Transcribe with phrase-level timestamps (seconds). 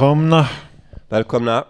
[0.00, 0.46] Välkomna.
[1.08, 1.64] Välkomna.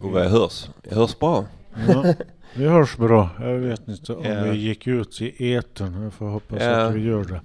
[0.00, 0.68] Ove, jag hörs.
[0.82, 1.44] Jag hörs bra.
[1.88, 2.14] Ja,
[2.54, 3.28] vi hörs bra.
[3.40, 4.42] Jag vet inte om Ja.
[4.44, 6.02] vi gick ut i etern.
[6.02, 6.70] Jag får hoppas Ja.
[6.86, 7.40] att vi gör det.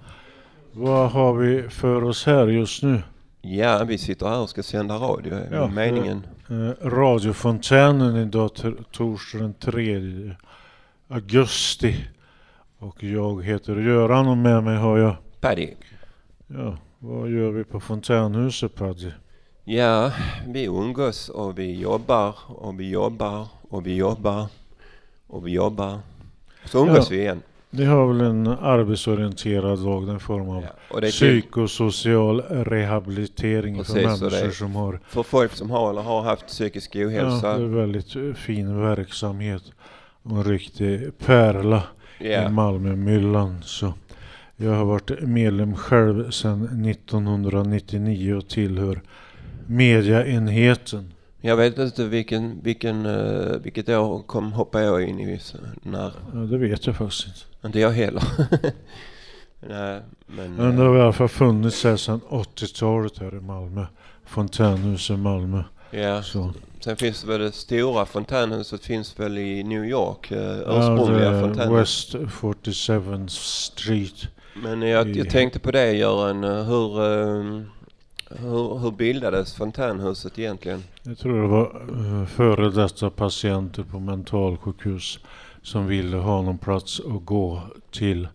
[0.71, 3.01] Vad har vi för oss här just nu?
[3.41, 5.33] Ja, vi sitter här och ska sända radio.
[5.33, 6.27] är Ja, meningen.
[6.49, 8.51] Eh, radiofontänen idag
[8.91, 10.35] torsdag den 3
[11.07, 12.07] augusti.
[12.79, 15.15] Och jag heter Göran och med mig har jag...
[15.41, 15.69] Paddy.
[16.47, 19.11] Ja, vad gör vi på fontänhuset Paddy?
[19.67, 20.11] Ja,
[20.47, 24.45] vi umgås och vi jobbar och vi jobbar och vi jobbar
[25.27, 25.99] och vi jobbar.
[26.65, 27.15] Så umgås Ja.
[27.15, 27.41] vi igen.
[27.69, 30.99] Vi har väl en arbetsorienterad dag, en form av Ja.
[30.99, 36.47] Till psykosocial rehabilitering Precis, för människor som har för folk som har eller har haft
[36.47, 37.57] psykisk ja, ohälsa.
[37.57, 39.63] det är väldigt eh, fin verksamhet.
[40.23, 41.83] En riktig pärla
[42.19, 43.61] i Ja, Malmömyllan.
[43.63, 43.93] Så
[44.55, 49.01] jag har varit medlem själv sedan 1999 och tillhör
[49.67, 51.13] mediaenheten.
[51.41, 55.39] Jag vet inte vilken, vilken, uh, vilket år kom hoppar jag in i.
[55.83, 57.67] När, Ja, det vet jag faktiskt inte.
[57.67, 58.23] inte jag heller.
[59.69, 60.53] Nej, men...
[60.55, 63.85] Men det eh, har i alla fall funnits här sedan 80-talet här i Malmö.
[64.25, 65.63] Fontänhuset Malmö.
[65.91, 66.21] ja.
[66.23, 66.53] Så.
[66.79, 71.29] Sen finns det väl det stora fontänhuset finns väl i New York, eh, Ja, ursprungliga
[71.29, 72.15] är fontänhuset.
[72.21, 74.27] West 47th Street.
[74.63, 77.61] Men jag, i- jag tänkte på det Göran, eh, hur, eh,
[78.29, 80.83] hur, hur bildades fontänhuset egentligen?
[81.03, 85.19] Jag tror det var uh, före detta patienter på mentalsjukhus
[85.61, 88.27] som ville ha någon plats att gå till.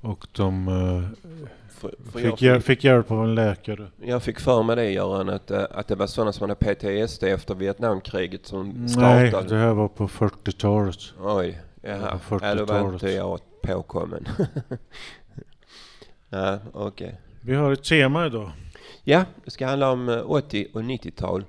[0.00, 1.28] Och de eh,
[1.68, 3.86] För, för fick, jag, hjäl- fick, hjälp av en läkare.
[4.04, 7.22] jag fick för mig det Göran, att, eh, att det var sådana som hade PTSD
[7.24, 9.48] efter Vietnamkriget som Nej, startade.
[9.48, 10.96] det här var på 40-talet.
[11.20, 12.18] Oj, jaha.
[12.28, 12.92] på Ja, då var 40-talet.
[12.92, 14.26] inte jag påkommen.
[16.30, 17.20] ja, okej.
[17.40, 18.50] Vi har ett tema idag.
[19.04, 21.44] Ja, det ska handla om eh, 80 och 90-tal.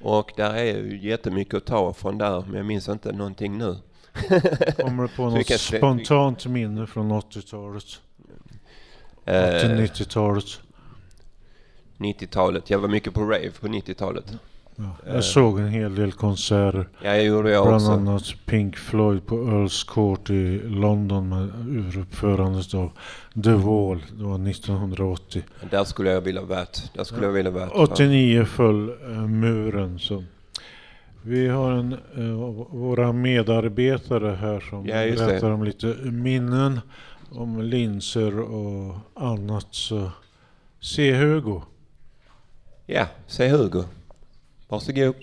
[0.00, 3.76] Och där är ju jättemycket att ta från där, men jag minns inte någonting nu.
[4.76, 7.84] Kommer du på något spontant minne från 80-talet?
[9.24, 10.44] Eh, 80-90-talet?
[11.98, 14.32] 90-talet, jag var mycket på rave på 90-talet.
[14.76, 14.84] Ja.
[15.06, 16.88] eh, Jag såg en hel del konserter.
[17.02, 17.92] Ja, gjorde jag Bland också.
[17.92, 22.90] annat Pink Floyd på Earls Court i London med uruppförandet av
[23.44, 24.02] The Wall.
[24.18, 25.42] Det var 1980.
[25.70, 26.90] Där skulle jag vilja varit.
[26.94, 27.72] Där skulle jag vilja varit.
[27.74, 29.98] 89 föll eh, muren.
[29.98, 30.24] Så.
[31.22, 35.26] Vi har en, eh, våra medarbetare här som Ja, just det.
[35.26, 36.80] berättar om lite minnen
[37.30, 39.66] om linser och annat.
[39.70, 40.10] Så
[40.80, 41.62] se Hugo.
[42.86, 43.84] Ja, säg Hugo.
[44.68, 45.14] Varsågod.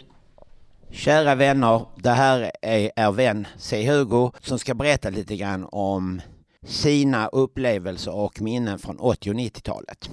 [0.92, 3.92] Kära vänner, det här är er vän C.
[3.92, 6.22] Hugo som ska berätta lite grann om
[6.66, 10.10] sina upplevelser och minnen från 80 och 90-talet.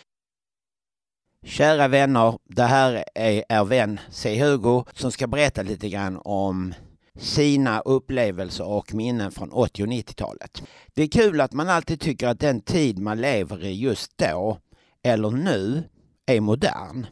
[1.45, 4.45] Kära vänner, det här är er vän C.
[4.45, 6.75] Hugo som ska berätta lite grann om
[7.19, 10.63] sina upplevelser och minnen från 80 och 90-talet.
[10.95, 14.59] Det är kul att man alltid tycker att den tid man lever i just då,
[15.03, 15.83] eller nu,
[16.27, 17.07] är modern.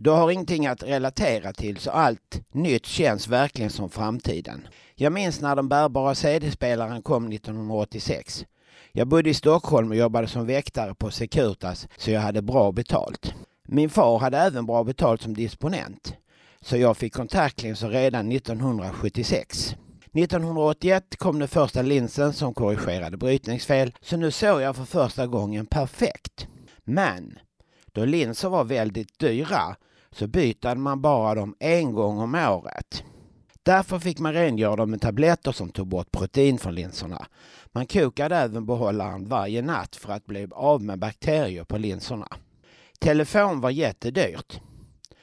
[0.00, 4.68] Du har ingenting att relatera till så allt nytt känns verkligen som framtiden.
[4.94, 8.46] Jag minns när den bärbara CD-spelaren kom 1986.
[8.92, 13.34] Jag bodde i Stockholm och jobbade som väktare på Securitas så jag hade bra betalt.
[13.68, 16.14] Min far hade även bra betalt som disponent.
[16.60, 19.76] Så jag fick kontaktlinser redan 1976.
[20.14, 25.66] 1981 kom den första linsen som korrigerade brytningsfel så nu såg jag för första gången
[25.66, 26.48] perfekt.
[26.84, 27.38] Men
[27.92, 29.76] då linser var väldigt dyra
[30.12, 33.04] så bytade man bara dem en gång om året.
[33.62, 37.26] Därför fick man rengöra dem med tabletter som tog bort protein från linserna.
[37.72, 42.28] Man kokade även behållaren varje natt för att bli av med bakterier på linserna.
[42.98, 44.60] Telefon var jättedyrt.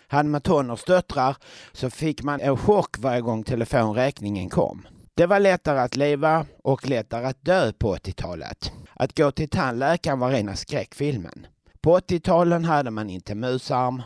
[0.07, 1.37] Hade man tonårsdöttrar
[1.71, 4.87] så fick man en chock varje gång telefonräkningen kom.
[5.13, 8.71] Det var lättare att leva och lättare att dö på 80-talet.
[8.93, 11.47] Att gå till tandläkaren var rena skräckfilmen.
[11.81, 14.01] På 80-talen hade man inte musarm.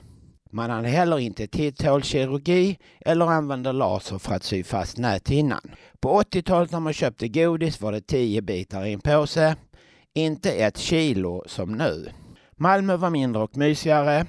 [0.51, 5.72] Man hade heller inte titthålskirurgi eller använde laser för att sy fast näthinnan.
[6.00, 9.56] På 80-talet när man köpte godis var det 10 bitar i en påse.
[10.13, 12.10] Inte ett kilo som nu.
[12.56, 14.25] Malmö var mindre och mysigare.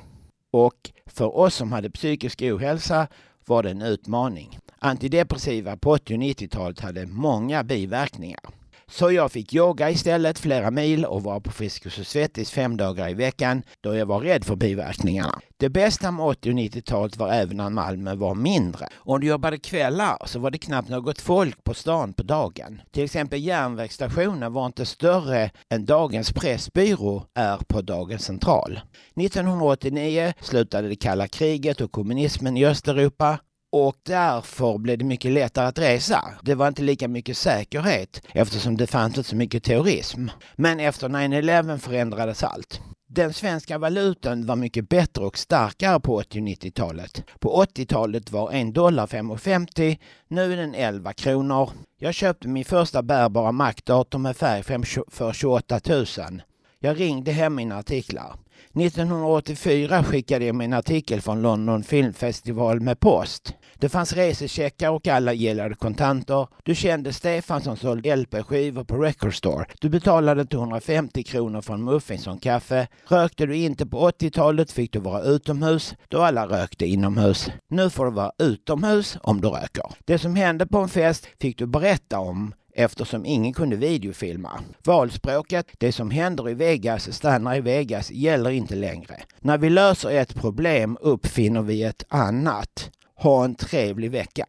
[0.52, 3.06] Och för oss som hade psykisk ohälsa
[3.46, 4.58] var det en utmaning.
[4.78, 8.59] Antidepressiva på 80 och 90-talet hade många biverkningar.
[8.90, 13.08] Så jag fick jogga istället flera mil och var på Friskis och Svettis fem dagar
[13.08, 15.40] i veckan då jag var rädd för biverkningarna.
[15.56, 18.88] Det bästa med 80 och 90-talet var även när Malmö var mindre.
[18.96, 22.82] Om du jobbade kvällar så var det knappt något folk på stan på dagen.
[22.90, 28.80] Till exempel järnvägsstationen var inte större än dagens Pressbyrå är på dagens central.
[29.16, 33.38] 1989 slutade det kalla kriget och kommunismen i Östeuropa
[33.72, 36.24] och därför blev det mycket lättare att resa.
[36.42, 40.26] Det var inte lika mycket säkerhet eftersom det fanns inte så mycket terrorism.
[40.56, 42.80] Men efter 9-11 förändrades allt.
[43.08, 47.24] Den svenska valutan var mycket bättre och starkare på 80 och 90-talet.
[47.38, 49.98] På 80-talet var en dollar 5,50.
[50.28, 51.70] Nu är den 11 kronor.
[51.98, 54.62] Jag köpte min första bärbara Mac-dator med färg
[55.10, 56.42] för 28 000.
[56.78, 58.34] Jag ringde hem mina artiklar.
[58.74, 63.54] 1984 skickade jag min artikel från London Film Festival med post.
[63.74, 66.48] Det fanns resecheckar och alla gillade kontanter.
[66.62, 69.66] Du kände Stefan som sålde LP-skivor på Record Store.
[69.80, 72.88] Du betalade 250 kronor för en muffins och kaffe.
[73.06, 77.50] Rökte du inte på 80-talet fick du vara utomhus då alla rökte inomhus.
[77.68, 79.84] Nu får du vara utomhus om du röker.
[80.04, 84.60] Det som hände på en fest fick du berätta om eftersom ingen kunde videofilma.
[84.84, 89.16] Valspråket ”det som händer i Vegas stannar i Vegas” gäller inte längre.
[89.40, 92.90] När vi löser ett problem uppfinner vi ett annat.
[93.20, 94.46] Ha en trevlig vecka!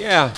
[0.00, 0.30] Yeah.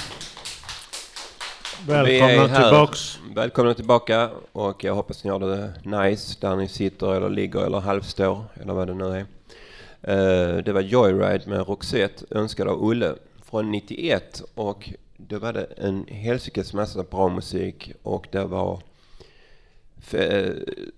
[1.86, 3.18] Välkomna tillbaks.
[3.34, 7.80] Välkomna tillbaka och jag hoppas ni har det nice där ni sitter eller ligger eller
[7.80, 9.26] halvstår eller vad det nu är.
[10.08, 13.14] Uh, det var Joyride med Roxette önskad av Olle
[13.50, 14.90] från 91 och
[15.28, 18.80] då var det en helsikes massa bra musik och det var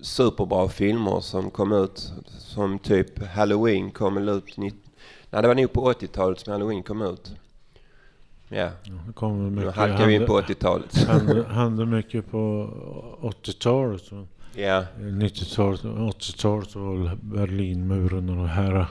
[0.01, 4.73] superbra filmer som kom ut som typ Halloween kom ut, nej
[5.31, 7.35] det var nog på 80-talet som Halloween kom ut.
[8.55, 9.65] Ja, det mycket.
[9.65, 10.97] Nu halkar vi in på 80-talet.
[10.97, 12.69] Hände, hände mycket på
[13.21, 14.03] 80-talet.
[14.55, 14.85] Ja.
[14.99, 18.87] 90-talet, 80-talet var Berlinmuren och de här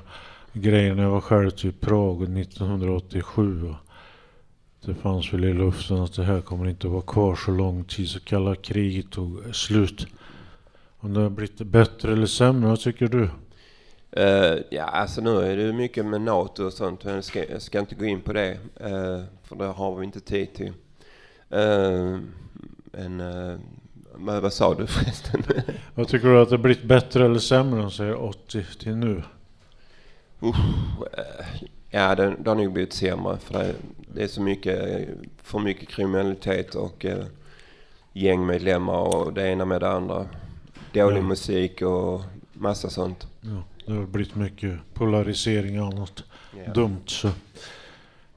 [0.54, 1.01] grejerna.
[1.01, 3.75] Jag var själv till Prag 1987.
[4.86, 7.83] Det fanns väl i luften att det här kommer inte att vara kvar så lång
[7.83, 8.10] tid.
[8.10, 10.07] Så kalla kriget tog slut.
[10.98, 13.30] Om det har blivit bättre eller sämre, vad tycker du?
[14.18, 17.04] Uh, ja, alltså nu är det mycket med NATO och sånt.
[17.04, 18.51] Men jag ska, jag ska inte gå in på det.
[18.51, 20.74] Uh, för det har vi inte tid till.
[21.54, 22.19] Uh,
[22.92, 23.24] men,
[24.13, 25.44] vad, vad sa du förresten?
[25.95, 29.24] vad tycker du att det har blivit bättre eller sämre säger 80 till nu?
[31.91, 33.38] Ja, det, det har nog blivit sämre.
[33.38, 33.75] För det,
[34.13, 35.07] det är så mycket,
[35.43, 37.05] för mycket kriminalitet och
[38.13, 40.25] gängmedlemmar och det ena med det andra.
[40.93, 41.21] Dålig ja.
[41.21, 42.21] musik och
[42.53, 43.27] massa sånt.
[43.41, 43.63] Ja.
[43.85, 46.23] Det har blivit mycket polarisering och annat
[46.57, 46.73] yeah.
[46.73, 47.03] dumt.
[47.05, 47.29] Så.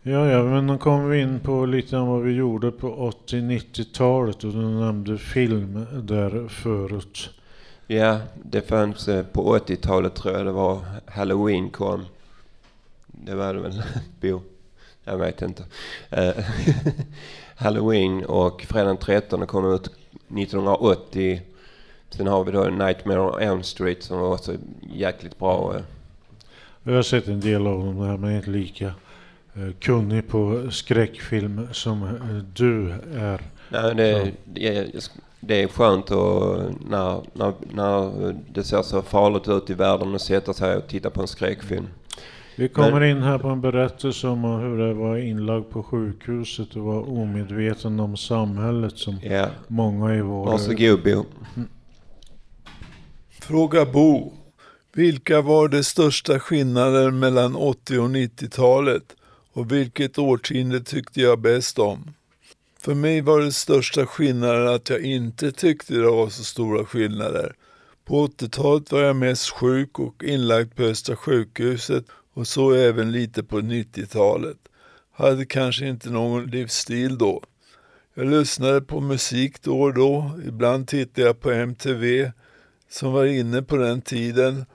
[0.03, 4.45] Ja, ja, men då kommer vi in på lite om vad vi gjorde på 80-90-talet
[4.45, 7.31] och du nämnde film där förut.
[7.87, 12.05] Ja, det fanns eh, på 80-talet tror jag det var Halloween kom.
[13.25, 13.83] Det var det väl,
[14.21, 14.41] Bo?
[15.05, 15.65] Jag vet inte.
[16.11, 16.35] Eh,
[17.57, 21.43] Halloween och fredag den 13 kom ut 1980
[22.17, 24.53] Sen har vi då Nightmare on Elm Street som var också
[24.93, 25.81] jäkligt bra.
[26.83, 28.87] Jag har sett en del av dem där men inte lika
[29.55, 33.41] eh, kunnig på skräckfilm som eh, du är.
[33.69, 34.91] Nej, det, det, är,
[35.41, 40.23] det är skönt och när, när, när det ser så farligt ut i världen att
[40.23, 41.89] sätta sig och titta på en skräckfilm.
[42.57, 46.83] Vi kommer in här på en berättelse om hur det var inlagd på sjukhuset och
[46.83, 49.47] var omedveten om samhället som ja.
[49.69, 50.47] många i vår...
[50.47, 51.25] Varsågod Bo.
[51.57, 51.69] Mm.
[53.41, 54.33] Fråga Bo.
[54.93, 59.17] Vilka var de största skillnaden mellan 80 och 90-talet
[59.53, 62.15] och vilket årtionde tyckte jag bäst om?
[62.81, 67.55] För mig var det största skillnaden att jag inte tyckte det var så stora skillnader.
[68.05, 72.05] På 80-talet var jag mest sjuk och inlagd på Östra sjukhuset
[72.35, 74.57] och så även lite på 90-talet.
[75.13, 77.43] Hade kanske inte någon livsstil då.
[78.15, 82.33] Jag lyssnade på musik då och då, ibland tittade jag på MTV
[82.91, 84.67] som var inne på den tiden.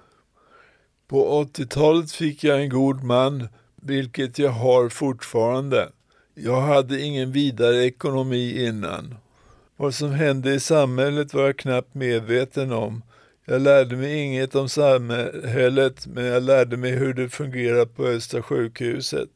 [1.08, 5.90] På 80-talet fick jag en god man, vilket jag har fortfarande.
[6.36, 9.16] Jag hade ingen vidare ekonomi innan.
[9.78, 13.02] Vad som hände i samhället var jag knappt medveten om.
[13.52, 18.42] Jag lärde mig inget om samhället, men jag lärde mig hur det fungerar på Östra
[18.42, 19.30] sjukhuset.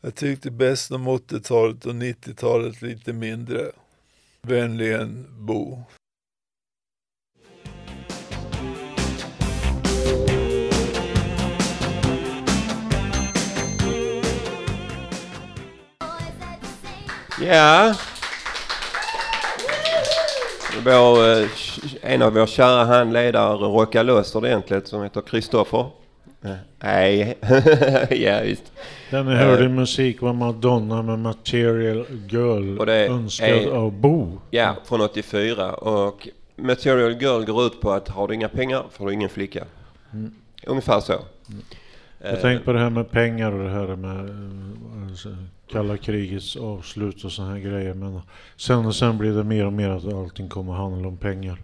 [0.00, 3.70] Jag tyckte bäst om 80-talet och 90-talet lite mindre.
[4.42, 5.82] Vänligen Bo.
[17.40, 17.94] Ja,
[20.84, 21.48] vår, eh,
[22.02, 25.86] en av våra kära handledare rockar loss ordentligt som heter Kristoffer.
[26.44, 26.50] Eh,
[26.82, 27.38] Nej,
[28.10, 28.72] ja visst.
[29.10, 29.70] Den ni hörde Eh.
[29.70, 34.38] musik var Madonna med Material Girl Och det önskad är- av Bo.
[34.50, 35.72] Ja, från 84.
[35.74, 39.64] Och Material Girl går ut på att har du inga pengar får du ingen flicka.
[40.66, 41.12] Ungefär så.
[42.22, 45.28] Jag Eh, tänkte på det här med pengar och det här med eh, alltså,
[45.70, 47.94] kalla krigets avslut och såna här grejer.
[47.94, 48.20] Men
[48.56, 51.58] sen och sen blir det mer och mer att allting kommer att handla om pengar.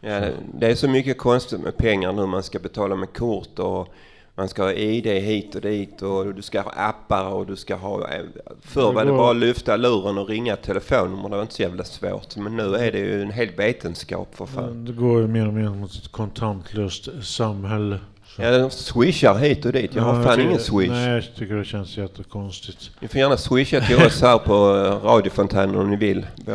[0.00, 2.26] Ja, det- det är så mycket konstigt med pengar nu.
[2.26, 3.88] Man ska betala med kort och
[4.34, 7.74] man ska ha ID hit och dit och du ska ha appar och du ska
[7.76, 8.08] ha...
[8.08, 8.22] eh,
[8.60, 11.28] Förr var det bara att lyfta luren och ringa telefonnummer.
[11.28, 12.36] Det var inte så jävla svårt.
[12.36, 14.84] Men nu är det ju en hel vetenskap för fan.
[14.84, 17.98] Det går ju mer och mer mot ett kontantlöst samhälle.
[18.36, 19.94] Så- Ja, de swishar hit och dit.
[19.94, 20.88] Jag har Ja, fan tycker- ingen swish.
[20.90, 22.90] Nej, jag tycker det känns jättekonstigt.
[23.00, 26.26] Ni får gärna swisha till oss här på eh, radiofontänen om ni vill.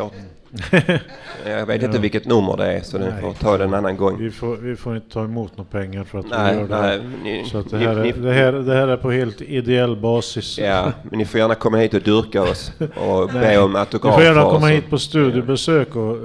[1.46, 2.00] Jag vet inte Ja.
[2.00, 4.18] vilket nummer det är så ni får ta det en annan gång.
[4.18, 6.74] Vi får, vi får inte ta emot några pengar för att vi Nej, gör det
[6.76, 6.98] här.
[7.22, 7.42] nej.
[7.42, 9.96] Ni, Så det, ni- här är, ni- det, här, det här är på helt ideell
[9.96, 10.58] basis.
[10.58, 14.16] Ja, men ni får gärna komma hit och dyrka oss och be om Ni autografer.
[14.16, 16.16] får gärna komma hit på studiebesök och,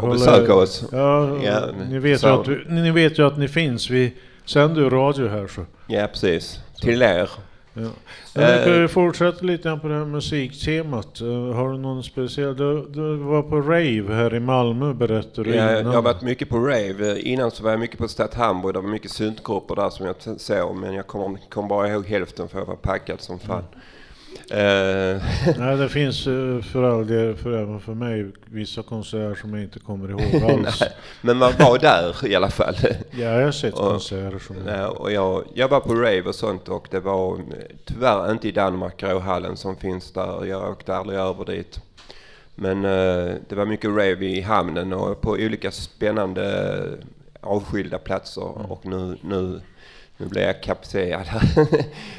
[0.00, 0.84] Och besöka oss.
[0.92, 3.90] Ja, Ja, ni, vet så- ju att, vi- ni vet ju att ni finns.
[3.90, 4.12] Vi
[4.46, 5.64] sänder ju radio här så.
[5.86, 6.60] Ja, precis.
[6.80, 7.30] Till er.
[7.74, 7.88] Ja.
[8.34, 8.80] Vi kan Eh.
[8.80, 11.20] ju fortsätta lite på det här musiktemat.
[11.20, 12.56] Eh, har du någon speciell...
[12.56, 15.94] Du, du var på rave här i Malmö berättade du Ja, jag innan.
[15.94, 17.20] har varit mycket på rave.
[17.20, 18.74] Innan så var jag mycket på Stadt Hamburg.
[18.74, 20.76] Det var mycket syntgrupper där som jag såg.
[20.76, 23.64] Men jag kommer kom bara ihåg hälften för jag var packad som fan.
[24.50, 25.22] Eh,
[25.58, 29.62] Nej, det finns eh, för all del, för även för mig, vissa konserter som jag
[29.62, 30.82] inte kommer ihåg alls.
[31.26, 32.74] Men man var där i alla fall.
[33.10, 34.56] ja, jag har sett Och- konserter som...
[34.56, 37.38] Nej, och jag, jag var på rave och sånt och det var
[37.84, 40.44] tyvärr inte i Danmark, Gråhallen som finns där.
[40.44, 41.80] Jag åkte aldrig över dit.
[42.54, 46.82] Men eh, det var mycket rave i hamnen och på olika spännande
[47.40, 48.52] avskilda platser.
[48.56, 48.70] Mm.
[48.70, 49.60] Och nu, nu,
[50.16, 51.66] nu blir jag kapsejad här.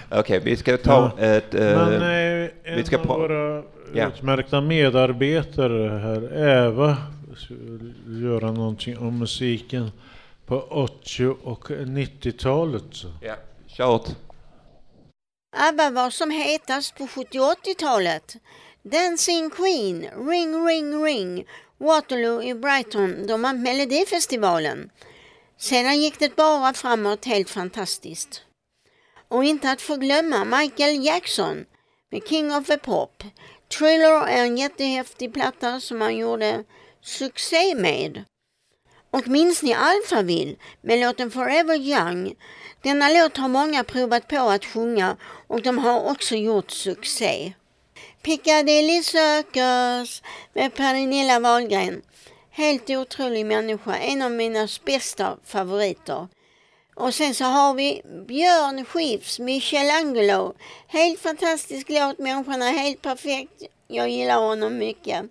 [0.19, 1.53] Okej, vi ska ta ett...
[1.53, 4.07] eh, Men eh, en vi ska av pra- våra Ja.
[4.07, 6.97] utmärkta medarbetare här, Eva,
[8.08, 9.91] göra någonting om musiken
[10.46, 13.03] på 80 och 90-talet.
[13.22, 13.36] ja,
[13.67, 14.10] kört.
[15.56, 18.36] ABBA var som hetast på 70 och 80-talet.
[18.84, 21.46] Dancing Queen, Ring Ring Ring,
[21.77, 24.89] Waterloo i Brighton, de vann Melodifestivalen.
[25.58, 28.41] Sedan gick det bara framåt helt fantastiskt.
[29.27, 31.65] Och inte att förglömma Michael Jackson
[32.12, 33.24] med King of the Pop.
[33.77, 36.63] Thriller är en jättehäftig platta som han gjorde
[37.01, 38.23] succé med.
[39.11, 42.35] Och minns ni Alphaville med låten Forever Young?
[42.81, 47.53] Denna låt har många provat på att sjunga och de har också gjort succé.
[48.21, 50.23] Piccadilly Circus
[50.53, 52.01] med Pernilla Wahlgren.
[52.51, 56.27] Helt otrolig människa, en av mina bästa favoriter.
[56.95, 60.53] Och sen så har vi Björn Skifs, Michelangelo.
[60.87, 63.63] Helt fantastisk låt, människan är helt perfekt.
[63.87, 65.25] Jag gillar honom mycket.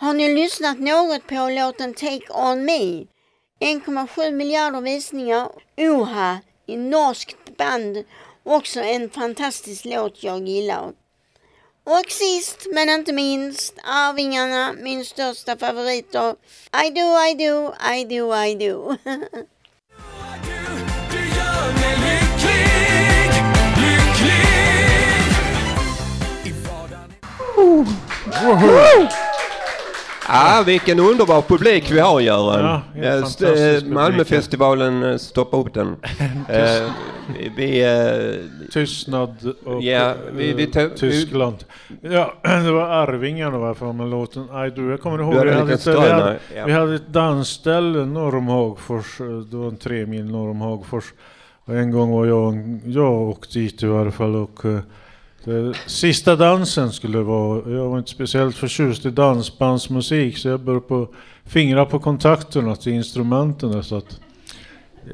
[0.00, 3.06] Har ni lyssnat något på låten Take On Me?
[3.60, 5.48] 1,7 miljarder visningar.
[5.76, 8.04] Oha, i norskt band.
[8.44, 10.92] Också en fantastisk låt jag gillar.
[11.84, 16.34] Och sist men inte minst, Arvingarna, min största favoriter.
[16.86, 18.96] I do, I do, I do, I do.
[27.54, 29.08] Du
[30.30, 32.80] Ah, vilken underbar publik vi har Göran.
[32.94, 33.84] Ja, Eh, st- eh.
[33.84, 35.96] Malmöfestivalen, eh, stoppa upp den.
[36.48, 36.90] Eh,
[37.56, 40.66] vi- eh, Tystnad och Ja, vi- vi
[40.96, 41.56] Tyskland.
[42.00, 42.32] Ja,
[42.64, 44.90] det var Arvingarna var för med låten I do.
[44.90, 46.64] Jag kommer ihåg, Du vi hade, ett, vi, hade, ja.
[46.66, 49.18] vi hade ett dansställe norr om Hagfors.
[49.50, 51.04] Det var en tre mil norr om Hagfors.
[51.64, 54.60] Och en gång var jag, jag åkte dit i varje fall och
[55.86, 57.70] sista dansen skulle det vara.
[57.70, 61.08] Jag var inte speciellt förtjust i dansbandsmusik så jag började på
[61.44, 64.20] fingra på kontakterna till instrumenten där, så att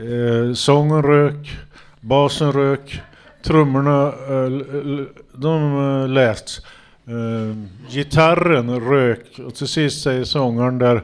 [0.01, 1.57] eh, sången rök,
[2.01, 3.01] basen rök,
[3.43, 6.61] trummorna eh, de eh, lät.
[7.07, 7.57] Eh,
[7.91, 11.03] gitarren rök och till sist säger sångaren där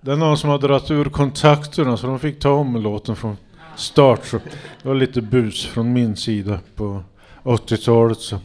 [0.00, 3.36] det är någon som har dragit ur kontakterna så de fick ta om låten från
[3.76, 4.24] start.
[4.24, 4.38] Så
[4.82, 7.02] det var lite bus från min sida på
[7.42, 8.18] 80-talet.
[8.18, 8.38] Så.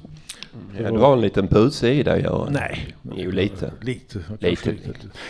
[0.79, 2.53] ja, du har en liten buse i dig Göran.
[2.53, 2.95] Nej.
[3.15, 3.71] Jo, lite.
[3.81, 4.19] Lite.
[4.39, 4.75] Lite.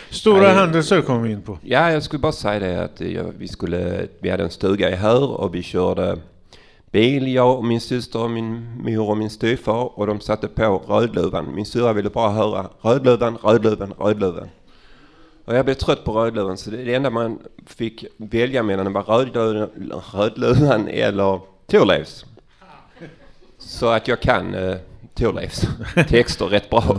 [0.10, 0.56] Stora Nej.
[0.56, 1.58] händelser kom vi in på.
[1.62, 3.02] Ja, jag skulle bara säga det att
[3.38, 6.18] vi, skulle, vi hade en stuga i Hör och vi körde
[6.92, 10.84] bil, jag och min syster och min mor och min styvfar och de satte på
[10.88, 11.56] Rödluvan.
[11.56, 14.50] Min syrra ville bara höra Rödluvan, Rödluvan, Rödluvan.
[15.46, 19.04] Och jag blev trött på Rödluvan så det, det enda man fick välja mellan var
[19.04, 19.70] Rödluvan,
[20.14, 22.26] Rödluvan eller Thorleifs.
[23.68, 24.76] Så att jag kan eh,
[25.14, 25.68] Thorleifs
[26.10, 26.98] texter rätt bra.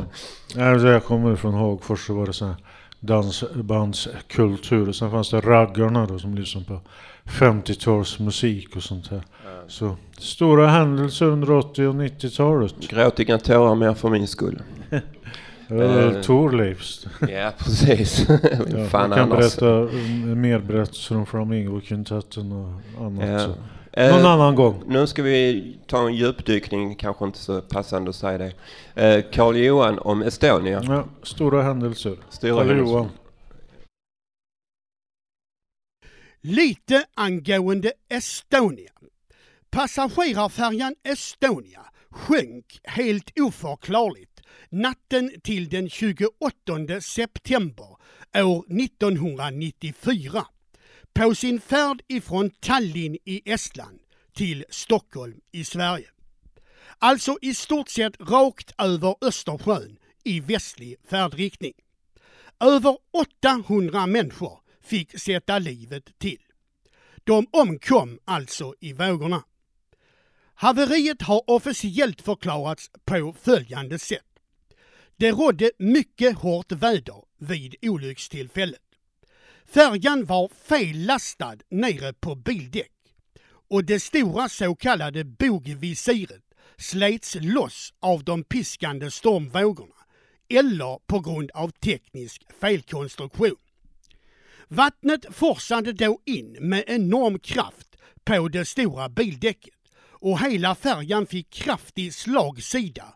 [0.58, 2.54] Alltså jag kommer från Hagfors så var det så här
[3.00, 6.80] dansbandskultur sen fanns det raggarna då som lyssnade på
[7.25, 9.22] 50-talsmusik och sånt här.
[9.68, 12.75] Så stora händelser under 80 och 90-talet.
[12.88, 14.62] Gråt inga tårar mer för min skull.
[15.70, 16.20] Eh.
[16.22, 17.06] Thorleifs.
[17.28, 18.28] Ja, precis.
[18.28, 19.56] Ja, Fan jag kan annars.
[19.56, 23.28] berätta mm, mer berättelser om Flamingo-kvintetten och annat.
[23.28, 23.54] Ja.
[23.92, 24.83] Eh, Någon annan gång.
[24.87, 28.52] Nu ska vi ta en djupdykning, kanske inte så passande att säga det.
[28.95, 30.83] Eh, Carl Johan om Estonia.
[30.85, 32.16] Ja, stora händelser.
[32.30, 32.92] Stora Karl händelser.
[32.92, 33.11] Johan.
[36.40, 38.90] Lite angående Estonia.
[39.71, 41.80] Passagerarfärjan Estonia
[42.11, 44.40] sjönk helt oförklarligt
[44.71, 47.88] natten till den 28 september
[48.37, 50.47] år 1994
[51.18, 53.98] på sin färd ifrån Tallinn i Estland
[54.32, 56.06] till Stockholm i Sverige.
[56.98, 61.72] Alltså i stort sett rakt över Östersjön i västlig färdriktning.
[62.60, 62.96] Över
[63.42, 66.42] 800 människor fick sätta livet till.
[67.25, 69.44] De omkom alltså i vågorna.
[70.54, 74.38] Haveriet har officiellt förklarats på följande sätt.
[75.16, 78.88] Det rådde mycket hårt väder vid olyckstillfället.
[79.70, 82.92] Färjan var fellastad nere på bildäck
[83.70, 86.42] och det stora så kallade bogvisiret
[86.76, 89.94] slets loss av de piskande stormvågorna
[90.48, 93.56] eller på grund av teknisk felkonstruktion.
[94.68, 101.50] Vattnet forsade då in med enorm kraft på det stora bildäcket och hela färjan fick
[101.50, 103.14] kraftig slagsida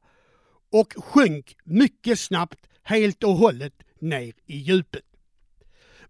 [0.72, 5.11] och sjönk mycket snabbt helt och hållet ner i djupet.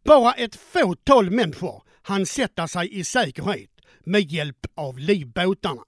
[0.04, 3.70] Bara ett fåtal människor hann sätta sig i säkerhet
[4.04, 5.82] med hjälp av livbåtarna.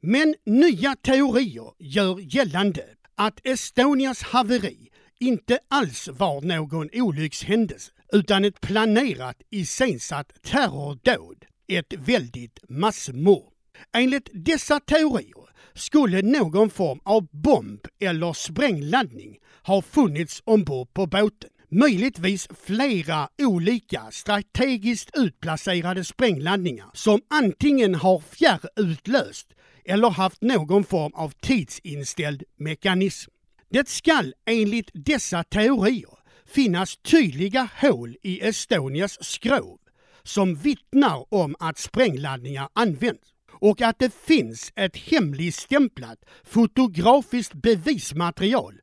[0.00, 8.60] Men nya teorier gör gällande att Estonias haveri inte alls var någon olyckshändelse utan ett
[8.60, 13.52] planerat iscensatt terrordåd, ett väldigt massmord.
[13.92, 21.50] Enligt dessa teorier skulle någon form av bomb eller sprängladdning ha funnits ombord på båten.
[21.72, 29.48] Möjligtvis flera olika strategiskt utplacerade sprängladdningar som antingen har fjärrutlöst
[29.84, 33.30] eller haft någon form av tidsinställd mekanism.
[33.70, 39.78] Det skall enligt dessa teorier finnas tydliga hål i Estonias skrov
[40.22, 43.28] som vittnar om att sprängladdningar används.
[43.52, 48.74] och att det finns ett hemligstämplat fotografiskt bevismaterial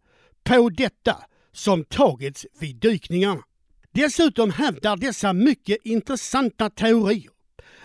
[0.44, 1.16] på detta
[1.52, 3.44] som tagits vid dykningarna.
[3.92, 7.32] Dessutom hävdar dessa mycket intressanta teorier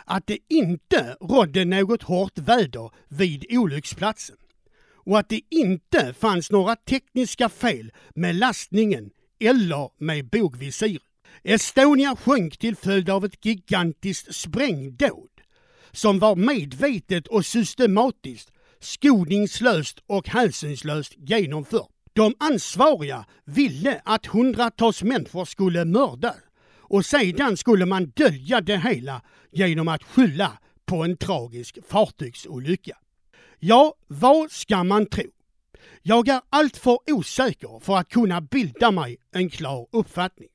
[0.04, 4.36] att det inte rådde något hårt väder vid olycksplatsen
[5.04, 11.02] och att det inte fanns några tekniska fel med lastningen eller med bogvisiret.
[11.42, 15.28] Estonia sjönk till följd av ett gigantiskt sprängdåd
[15.92, 21.91] som var medvetet och systematiskt, skoningslöst och hänsynslöst genomfört.
[22.12, 26.36] De ansvariga ville att hundratals människor skulle mördas
[26.78, 32.96] och sedan skulle man dölja det hela genom att skylla på en tragisk fartygsolycka.
[33.58, 35.24] Ja, vad ska man tro?
[36.02, 40.48] Jag är alltför osäker för att kunna bilda mig en klar uppfattning.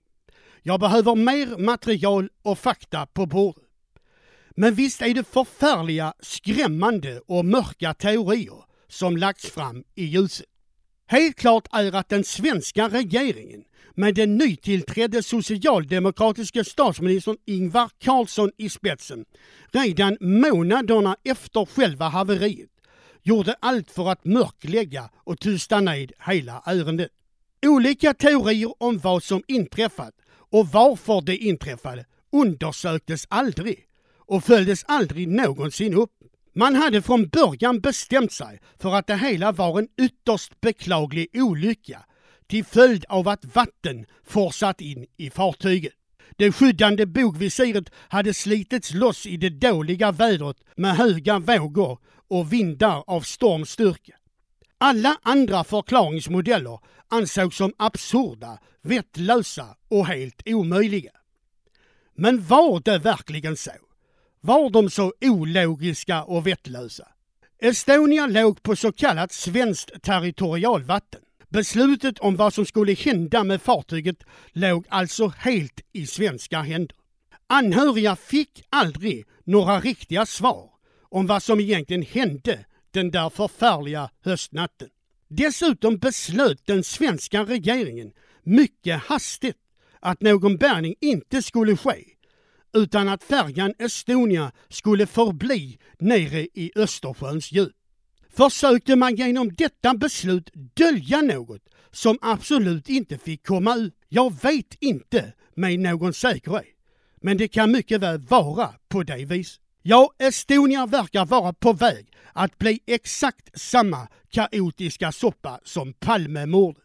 [0.64, 3.64] Jag behöver mer material och fakta på bordet.
[4.50, 10.57] Men visst är det förfärliga, skrämmande och mörka teorier som lagts fram i ljuset.
[11.10, 13.64] Helt klart är att den svenska regeringen
[13.96, 19.26] med den nytillträdde socialdemokratiska statsministern Ingvar Carlsson i spetsen
[19.72, 22.70] redan månaderna efter själva haveriet
[23.24, 27.12] gjorde allt för att mörklägga och tysta ned hela ärendet.
[27.66, 30.14] Olika teorier om vad som inträffat
[30.52, 33.80] och varför det inträffade undersöktes aldrig
[34.18, 36.17] och följdes aldrig någonsin upp.
[36.58, 42.06] Man hade från början bestämt sig för att det hela var en ytterst beklaglig olycka
[42.48, 45.94] till följd av att vatten forsat in i fartyget.
[46.38, 53.04] Det skyddande bogvisiret hade slitits loss i det dåliga vädret med höga vågor och vindar
[53.08, 54.14] av stormstyrka.
[54.78, 61.12] Alla andra förklaringsmodeller ansågs som absurda, vettlösa och helt omöjliga.
[62.16, 63.87] Men var det verkligen så?
[64.42, 67.08] Var de så ologiska och vettlösa.
[67.60, 71.22] Estonia låg på så kallat svenskt territorialvatten.
[71.50, 74.24] Beslutet om vad som skulle hända med fartyget
[74.54, 76.98] låg alltså helt i svenska händer.
[77.48, 80.70] Anhöriga fick aldrig några riktiga svar
[81.02, 84.90] om vad som egentligen hände den där förfärliga höstnatten.
[85.28, 88.12] Dessutom beslöt den svenska regeringen
[88.44, 89.58] mycket hastigt
[90.00, 92.04] att någon bärgning inte skulle ske
[92.74, 97.74] utan att färjan Estonia skulle förbli nere i Östersjöns djup.
[98.30, 103.94] Försökte man genom detta beslut dölja något som absolut inte fick komma ut?
[104.10, 106.66] Jag vet inte med någon säkerhet.
[107.22, 109.60] Men det kan mycket väl vara på det vis.
[109.82, 116.84] Ja, Estonia verkar vara på väg att bli exakt samma kaotiska soppa som Palmemordet.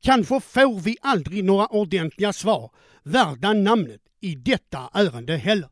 [0.00, 2.70] Kanske får vi aldrig några ordentliga svar
[3.02, 5.68] värda namnet i detta ärende heller.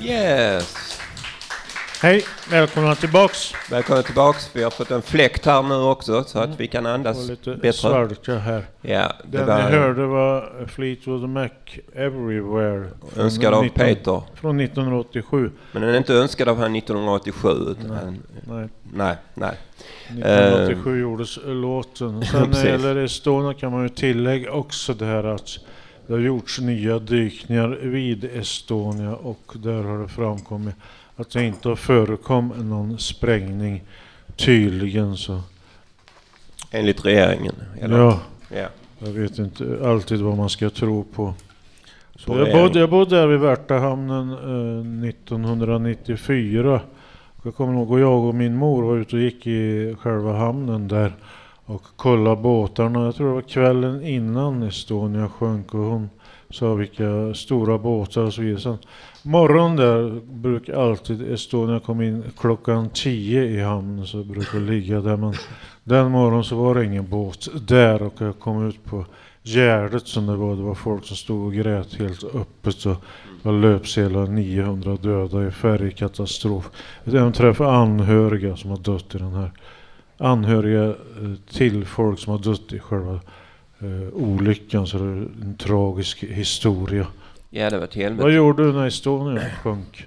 [0.00, 0.89] Yes!
[2.02, 3.52] Hej, välkomna tillbaks.
[3.70, 4.50] Välkomna tillbaks.
[4.56, 7.50] Vi har fått en fläkt här nu också så att vi kan andas var lite
[7.50, 7.72] bättre.
[7.72, 8.64] svalka här.
[8.82, 11.48] Ja, det Den var ni hörde var Fleetwood Mac
[11.94, 12.88] Everywhere.
[13.16, 14.22] önskad av 19 Peter.
[14.34, 15.50] Från 1987.
[15.72, 17.48] Men den är inte önskad av han 1987.
[17.48, 18.18] Utan Nej.
[18.44, 19.56] Nej, nej, nej.
[20.08, 22.24] 1987 gjordes låten.
[22.30, 25.58] Sen när det gäller Estonia kan man ju tillägga också det här att
[26.06, 30.74] det har gjorts nya dykningar vid Estonia och där har det framkommit
[31.20, 33.82] att det inte har förekommit någon sprängning
[34.36, 35.40] tydligen så.
[36.70, 37.54] Enligt regeringen.
[37.80, 37.98] eller?
[37.98, 38.66] Ja, ja.
[38.98, 41.34] jag vet inte alltid vad man ska tro på.
[42.16, 46.80] Så jag, bodde, jag bodde där vid Värtahamnen eh, 1994.
[47.42, 50.88] Jag kommer ihåg att jag och min mor var ute och gick i själva hamnen
[50.88, 51.12] där
[51.64, 53.04] och kollade båtarna.
[53.04, 56.10] Jag tror det var kvällen innan Estonia sjönk och hon
[56.50, 58.60] sa vilka stora båtar och så vidare.
[58.60, 58.78] Sen
[59.22, 65.00] morgon där brukar alltid Estonia komma in klockan 10 i hamnen så brukar det ligga
[65.00, 65.16] där.
[65.16, 65.34] Men
[65.84, 69.04] den morgonen så var det ingen båt där och jag kom ut på
[69.42, 70.56] Gärdet som det var.
[70.56, 72.86] Det var folk som stod och grät helt öppet.
[72.86, 72.96] Och
[73.42, 76.70] det var löpsedlar 900 döda i färgkatastrof.
[77.04, 79.50] Jag träffade anhöriga som har dött i den här.
[80.18, 80.94] Anhöriga eh,
[81.50, 83.20] till folk som har dött i själva
[83.78, 84.86] eh, olyckan.
[84.86, 87.06] Så det är en tragisk historia
[87.50, 88.22] ja, det var ett helvete.
[88.22, 90.06] Vad gjorde du när Estonia sjönk?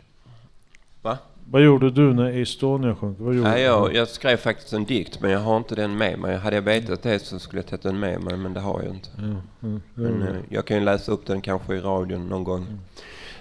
[1.01, 1.17] Va?
[1.49, 3.17] Vad gjorde du när Estonia sjönk?
[3.19, 6.19] Vad gjorde Ja, jag, jag skrev faktiskt en dikt men jag har inte den med
[6.19, 6.38] mig.
[6.38, 8.95] Hade jag vetat det så skulle jag tagit den med mig men det har jag
[8.95, 9.10] inte.
[9.17, 9.23] Ja,
[9.60, 12.65] det Men eh, jag kan ju läsa upp den kanske i radion någon gång.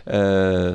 [0.05, 0.75] Mm.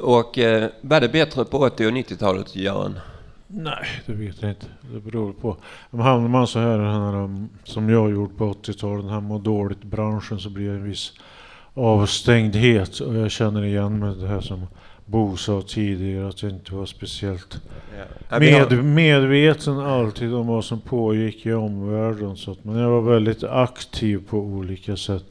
[0.00, 2.98] och eh, var det bättre på 80 och 90-talet, Göran?
[3.46, 4.66] Nej, det vet jag inte.
[4.92, 5.56] Det beror på.
[5.90, 9.38] Om hamnar man så här, här um, som jag gjort på 80-talet, den här må
[9.38, 11.12] dåligt-branschen, så blir det en viss
[11.74, 13.00] avstängdhet.
[13.00, 14.66] Och jag känner igen med det här som
[15.06, 17.60] Bo sa tidigare, att jag inte var speciellt
[18.30, 22.36] med, medveten alltid om vad som pågick i omvärlden.
[22.36, 25.24] Så att, men jag var väldigt aktiv på olika sätt.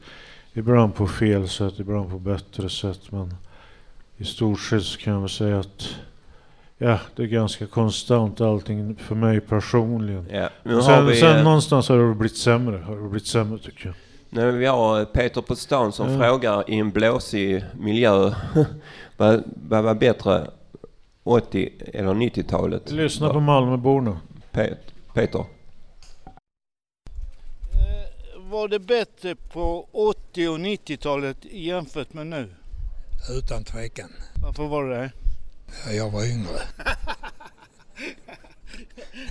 [0.54, 3.02] Ibland på fel sätt, ibland på bättre sätt.
[3.10, 3.34] Men
[4.18, 5.96] i stort sett så kan jag väl säga att
[6.78, 10.26] ja, det är ganska konstant allting för mig personligen.
[10.32, 12.78] Ja, Sen, vi, sen eh, någonstans har det blivit sämre.
[12.78, 13.96] Har det blivit sämre tycker jag.
[14.30, 16.20] Nu, vi har eh, Peter på stan som Ja.
[16.20, 18.34] frågar i en blåsig miljö.
[19.18, 20.52] vad, vad var bättre
[21.24, 22.92] 80 eller 90-talet?
[22.92, 24.20] Lyssna på Malmöborna.
[24.52, 24.80] Pet,
[25.14, 25.46] Peter?
[28.38, 32.50] Var det bättre på 80 och 90-talet jämfört med nu?
[33.38, 34.10] Utan tvekan.
[34.44, 35.12] Varför var det det?
[35.88, 36.50] Ja, Jag var yngre.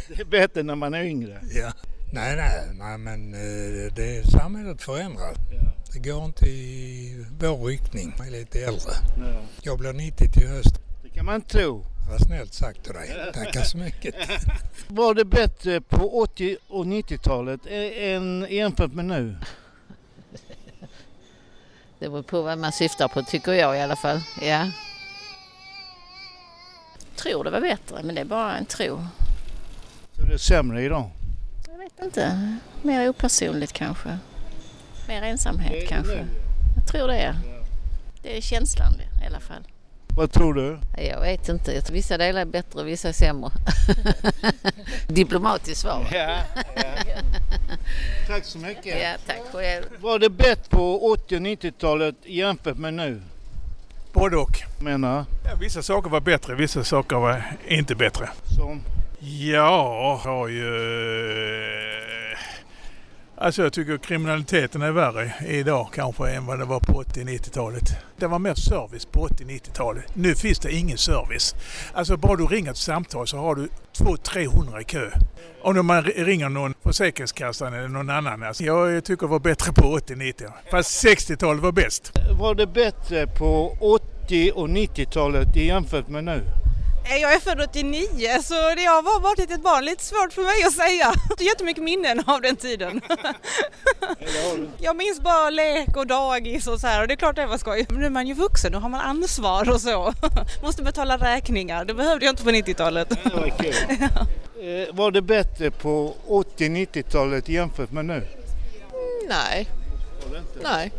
[0.09, 1.41] Det är bättre när man är yngre.
[1.55, 1.73] Ja.
[2.13, 5.37] Nej, nej, nej men eh, det, samhället förändras.
[5.93, 8.15] Det går inte i vår riktning.
[8.19, 8.93] Jag är lite äldre.
[9.19, 9.41] Ja.
[9.63, 10.81] Jag blir 90 till höst.
[11.03, 11.85] Det kan man tro.
[12.11, 13.31] Vad snällt sagt till dig.
[13.35, 14.15] Tackar så mycket.
[14.89, 19.37] Var det bättre på 80 och 90-talet ä- än jämfört med nu?
[21.99, 24.21] Det beror på vad man syftar på tycker jag i alla fall.
[24.43, 24.71] Ja.
[27.17, 29.07] Tror det var bättre men det är bara en tro.
[30.17, 31.11] Så det är sämre idag?
[31.97, 32.57] Vet inte.
[32.83, 34.19] Mer opersonligt kanske.
[35.09, 36.27] Mer ensamhet är kanske.
[36.77, 37.37] Jag tror det.
[38.23, 39.63] Det är känslan i alla fall.
[40.17, 40.79] Vad tror du?
[40.99, 41.83] Jag vet inte.
[41.93, 43.51] Vissa delar är bättre och vissa är sämre.
[45.07, 46.09] Diplomatiskt svar.
[46.13, 46.39] Ja,
[48.27, 49.03] Tack så mycket.
[49.03, 49.85] Ja, tack själv.
[50.01, 53.23] Var det bättre på 80 och 90-talet jämfört med nu?
[54.13, 54.63] Både och.
[54.81, 55.25] Menar?
[55.45, 58.29] Ja, vissa saker var bättre, vissa saker var inte bättre.
[58.57, 58.83] Som?
[59.21, 60.69] Ja, har ju
[62.33, 62.39] eh,
[63.41, 67.83] Alltså jag tycker kriminaliteten är värre idag kanske än vad det var på 80-90-talet.
[68.17, 70.05] Det var mer service på 80-90-talet.
[70.15, 71.55] Nu finns det ingen service.
[71.93, 75.11] Alltså bara du ringer ett samtal så har du 200-300 i kö.
[75.63, 78.43] Om man ringer någon Försäkringskassan eller någon annan.
[78.43, 80.53] Alltså jag tycker det var bättre på 80-90.
[80.71, 82.13] Fast 60-talet var bäst.
[82.41, 86.43] Var det bättre på 80 och 90-talet jämfört med nu?
[87.11, 88.09] Jag är född 89
[88.43, 89.85] så det har bara varit ett barn.
[89.85, 91.13] Lite svårt för mig att säga.
[91.39, 93.01] Det är jättemycket minnen av den tiden.
[94.79, 97.59] Jag minns bara lek och dagis och så här och det är klart det var
[97.59, 97.87] skoj.
[97.89, 100.13] Men nu är man ju vuxen och har man ansvar och så.
[100.63, 101.85] Måste betala räkningar.
[101.85, 103.09] Det behövde jag inte på 90-talet.
[104.63, 108.27] Eh, Var det bättre på 80-90-talet jämfört med nu?
[109.29, 109.69] Nej.
[110.63, 110.93] Nej.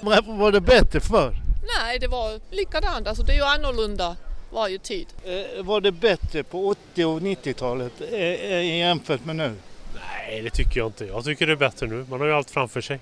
[0.00, 1.34] Var var det bättre förr?
[1.78, 3.08] Nej, det var likadant.
[3.08, 4.16] Alltså det är ju annorlunda
[4.54, 5.06] varje tid.
[5.24, 9.54] Eh, Var det bättre på 80 och 90-talet eh, eh, jämfört med nu?
[9.94, 11.04] Nej, det tycker jag inte.
[11.06, 12.06] Jag tycker det är bättre nu.
[12.10, 12.98] Man har ju allt framför sig.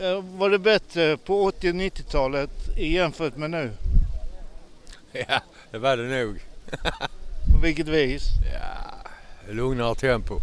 [0.00, 3.70] Eh, Var det bättre på 80 och 90-talet jämfört med nu?
[5.12, 6.38] Ja, det var det nog.
[7.54, 8.22] På vilket vis?
[8.52, 10.34] Ja, lugnare tempo.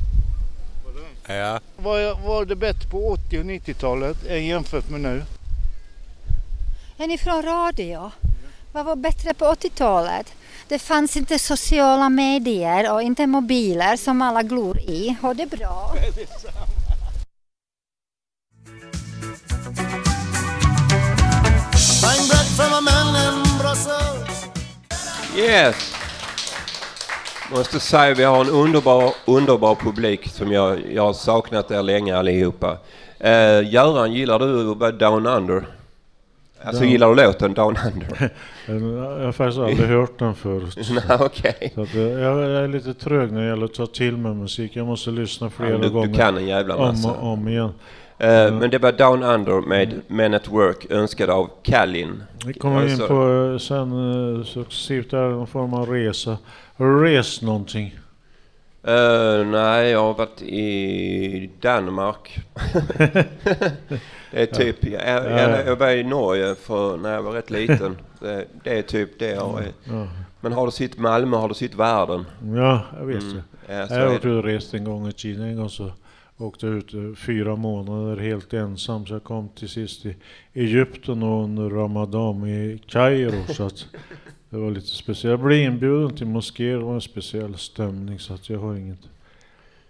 [1.28, 1.60] Ja.
[1.78, 5.24] Var, var det bättre på 80 och 90-talet än jämfört med nu?
[6.98, 8.12] Är ni från radio?
[8.78, 10.34] Vad var bättre på 80-talet?
[10.68, 15.16] Det fanns inte sociala medier och inte mobiler som alla glor i.
[15.22, 15.96] Och det bra.
[25.38, 25.94] Yes!
[27.52, 32.18] Måste säga vi har en underbar, underbar publik som jag, jag har saknat er länge
[32.18, 32.78] allihopa.
[33.26, 35.77] Uh, Göran, gillar du att vara Down Under?
[36.64, 38.30] Alltså Down- gillar du låten Down Under?
[39.20, 40.78] Jag har faktiskt aldrig hört den förut.
[41.10, 41.72] Nej, okej.
[41.76, 44.76] Så att, eh, jag är lite trög när det gäller att ta till mig musik.
[44.76, 46.08] Jag måste lyssna flera Ja, du, gånger.
[46.08, 47.12] du kan en jävla massa.
[47.12, 47.70] Om och om igen.
[48.20, 52.24] Eh, men det var Down Under med Men at Work önskad av Kallin.
[52.46, 56.38] Vi kommer in Alltså, på eh, sen eh, successivt där någon form av resa.
[56.78, 57.96] Har du rest någonting?
[58.88, 62.38] Eh, nej, jag har varit i Danmark.
[64.32, 67.50] det är typ, jag, jag, jag, jag var i Norge för när jag var rätt
[67.50, 67.98] liten.
[68.20, 69.64] Det, det är typ det jag har.
[69.84, 70.08] Ja.
[70.42, 72.26] Men har du sett Malmö har du sett världen.
[72.56, 73.74] Ja, jag vet Mm, det.
[73.74, 75.46] ja, jag har är varit och rest en gång i Kina.
[75.48, 75.92] En gång så
[76.38, 79.06] åkte jag ut eh, fyra månader helt ensam.
[79.06, 80.16] Så jag kom till sist i
[80.54, 83.54] Egypten och under Ramadan i Kairo.
[83.54, 83.86] så att
[84.50, 85.32] det var lite speciellt.
[85.32, 86.78] Jag blev inbjuden till moskéer.
[86.78, 88.20] Det var en speciell stämning.
[88.20, 89.10] Så att jag har inget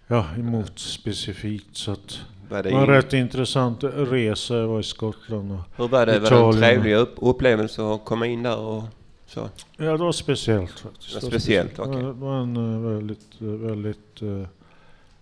[0.06, 1.76] ja, emot specifikt.
[1.76, 4.56] Så att Var det det var en rätt intressant resa.
[4.56, 6.12] Jag var i Skottland och Hur var det?
[6.12, 6.62] Var det en Italien.
[6.62, 8.84] trevlig upp, upplevelse att komma in där och
[9.26, 9.48] så?
[9.76, 11.14] Ja, det var speciellt faktiskt.
[11.14, 12.02] Det var speciellt, okej.
[12.02, 14.48] Det var en eh, väldigt, eh, väldigt eh,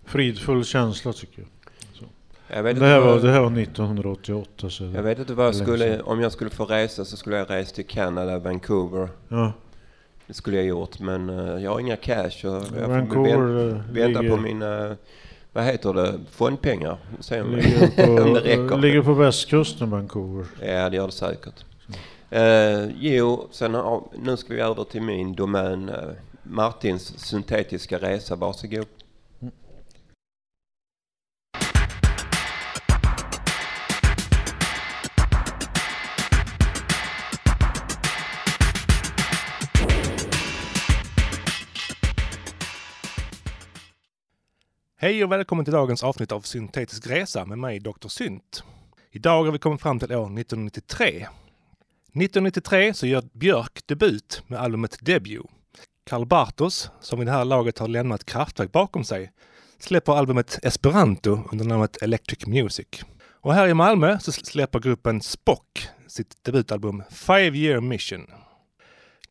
[0.05, 1.47] fridfull känsla tycker jag.
[2.53, 4.69] Jag vet det, här var, det här var 1988.
[4.69, 7.49] Så Jag vet inte vad jag skulle, om jag skulle få resa så skulle jag
[7.49, 9.09] resa till Kanada, Vancouver.
[9.27, 9.53] Ja.
[10.27, 13.75] Det skulle jag gjort men eh, jag har inga cash och jag Vancouver, väl- eh,
[13.91, 14.95] vänta ligger- på mina,
[15.53, 16.97] vad heter det, fondpengar.
[17.19, 17.81] Se om, Ligger
[18.21, 18.77] om det på, räcker.
[18.77, 20.45] ligger på västkusten Vancouver.
[20.61, 21.65] Ja, det gör det säkert.
[22.35, 25.91] Uh, jo, sen har, nu ska vi över till min domän.
[26.43, 28.85] Martins syntetiska resa, varsågod.
[44.99, 48.07] Hej och välkommen till dagens avsnitt av Syntetisk resa med mig Dr.
[48.07, 48.63] Synt.
[49.11, 51.07] Idag har vi kommit fram till år 1993.
[51.07, 55.45] 1993 så gör Björk debut med albumet Debut.
[56.03, 59.31] Karl Bartos, som vid det här laget har lämnat Kraftwerk bakom sig,
[59.79, 62.87] släpper albumet Esperanto under namnet Electric Music.
[63.41, 68.27] Och här i Malmö så släpper gruppen Spock sitt debutalbum Five Year Mission.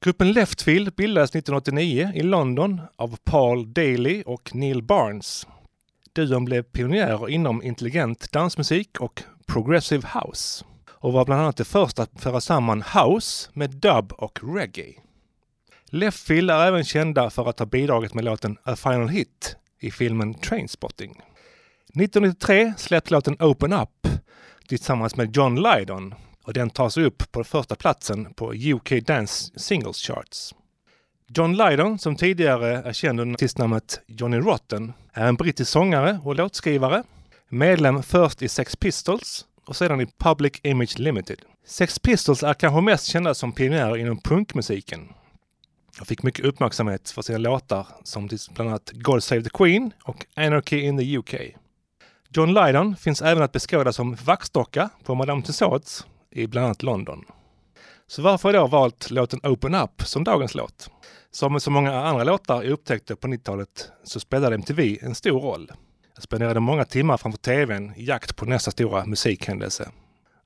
[0.07, 5.47] Gruppen Leftfield bildades 1989 i London av Paul Daly och Neil Barnes.
[6.13, 12.03] Duon blev pionjärer inom intelligent dansmusik och progressive house och var bland annat det första
[12.03, 14.95] att föra samman house med dub och reggae.
[15.91, 20.35] Leftfield är även kända för att ha bidragit med låten A Final Hit i filmen
[20.35, 21.11] Trainspotting.
[21.11, 24.09] 1993 släppte låten Open Up
[24.69, 26.15] tillsammans med John Lydon
[26.47, 30.55] och den tar sig upp på första platsen på UK Dance Singles Charts.
[31.29, 36.37] John Lydon, som tidigare är känd under artistnamnet Johnny Rotten, är en brittisk sångare och
[36.37, 37.03] låtskrivare.
[37.49, 41.39] Medlem först i Sex Pistols och sedan i Public Image Limited.
[41.67, 45.09] Sex Pistols är kanske mest kända som pionjärer inom punkmusiken.
[46.01, 50.27] och fick mycket uppmärksamhet för sina låtar som bland annat God Save the Queen och
[50.35, 51.35] Anarchy in the UK.
[52.31, 57.25] John Lydon finns även att beskåda som vaxdocka på Madame Tussauds i bland annat London.
[58.07, 60.91] Så varför har jag då valt låten Open Up som dagens låt?
[61.31, 65.41] Som med så många andra låtar jag upptäckte på 90-talet så spelade MTV en stor
[65.41, 65.73] roll.
[66.15, 69.91] Jag spenderade många timmar framför TVn i jakt på nästa stora musikhändelse.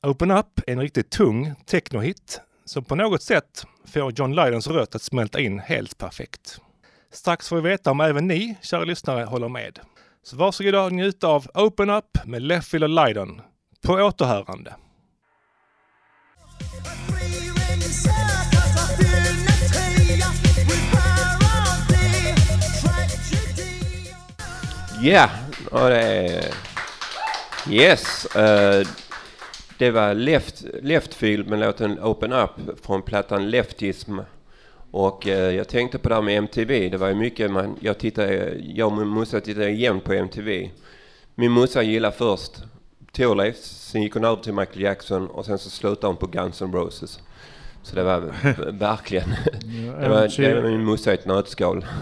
[0.02, 4.94] Open Up är en riktigt tung technohit som på något sätt får John Lydons röst
[4.94, 6.60] att smälta in helt perfekt.
[7.12, 9.78] Strax får vi veta om även ni, kära lyssnare, håller med.
[10.22, 13.40] Så varsågoda och njut av Open Up med Leffil och Lydon.
[13.82, 14.74] På återhörande.
[25.02, 25.30] Ja,
[25.70, 26.54] och det är...
[27.70, 28.26] Yes.
[28.36, 28.88] Uh,
[29.78, 32.50] det var Left, Leftfield med låten Open Up
[32.82, 34.18] från plattan Leftism.
[34.90, 36.88] Och uh, jag tänkte på det här med MTV.
[36.88, 37.76] Det var ju mycket man...
[37.80, 38.54] Jag tittade...
[38.58, 40.70] Jag och min morsa tittade jämt på MTV.
[41.34, 42.52] Min morsa gillade först
[43.12, 46.62] Thorleifs sen gick hon över till Michael Jackson och sen så slutade hon på Guns
[46.62, 47.20] N' Roses.
[47.82, 48.20] Så det var
[48.72, 49.28] verkligen...
[50.00, 51.84] det, var, det var min morsa i ett nötskal.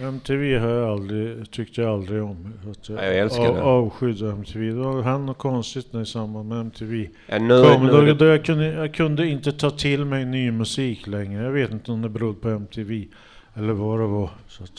[0.00, 2.52] MTV har jag aldrig, tyckte jag aldrig om.
[2.70, 3.62] Att Ja, jag älskar av, det.
[3.62, 4.66] Avskydde MTV.
[4.66, 7.08] Det var han något konstigt i samband med MTV.
[7.26, 10.24] Ja, nu- kom, nu då, det- då jag, kunde, jag kunde inte ta till mig
[10.24, 11.44] ny musik längre.
[11.44, 13.08] Jag vet inte om det berodde på MTV
[13.54, 14.30] eller vad det var.
[14.48, 14.70] Så att,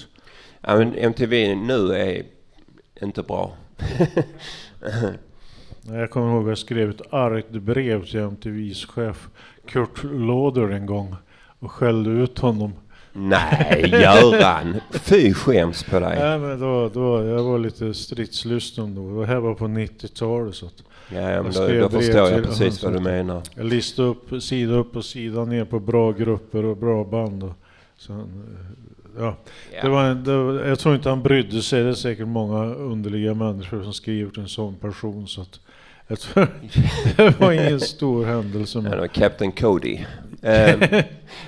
[0.62, 2.24] Ja, men MTV nu är
[3.02, 3.54] inte bra.
[5.94, 9.28] Jag kommer ihåg att jag skrev ett argt brev till MTVs chef
[9.68, 11.16] Kurt Lauder en gång
[11.60, 12.74] och skällde ut honom.
[13.14, 14.76] Nej, Göran!
[14.92, 16.20] Fy skäms på dig.
[16.20, 19.22] Nej, men då, då, jag var lite stridslysten då.
[19.22, 20.56] Det här var på 90-talet.
[20.56, 23.42] Så att Ja, då- då förstår jag precis vad du menar.
[23.56, 27.44] Jag listade upp sida upp och sida ner på bra grupper och bra band.
[27.44, 27.54] Och
[27.98, 29.36] sen, eh, ja.
[29.74, 29.82] Ja.
[29.84, 31.84] Det var, en- det var, jag tror inte han brydde sig.
[31.84, 35.28] Det är säkert många underliga människor som skriver till en sån person.
[35.28, 35.60] Så att,
[36.10, 36.48] jag tror,
[37.18, 38.82] det var ingen stor händelse.
[38.84, 40.00] Ja, det var Captain Cody.
[40.42, 40.84] Eh,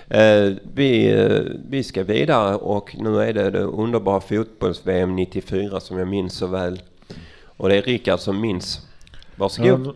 [0.10, 5.98] eh, vi, eh, vi ska vidare och nu är det det underbara fotbolls-VM 94 som
[5.98, 6.82] jag minns så väl.
[7.58, 8.82] Och det är Rickard som minns.
[9.36, 9.96] Varsågod.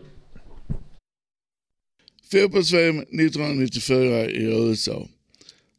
[2.32, 5.06] Fotbolls-VM 1994 i USA.